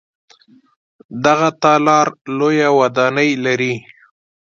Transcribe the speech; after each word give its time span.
دغه 1.25 1.49
تالار 1.63 2.07
لویه 2.37 2.69
ودانۍ 2.79 3.31
لري. 3.45 3.73